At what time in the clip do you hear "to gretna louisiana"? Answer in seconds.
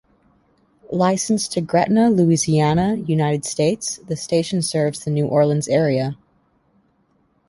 1.53-2.95